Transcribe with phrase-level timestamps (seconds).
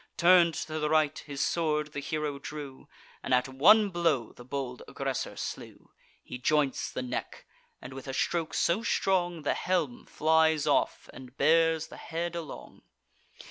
[0.17, 2.89] Turn'd to the right, his sword the hero drew,
[3.21, 5.91] And at one blow the bold aggressor slew.
[6.23, 7.45] He joints the neck;
[7.79, 12.81] and, with a stroke so strong, The helm flies off, and bears the head along.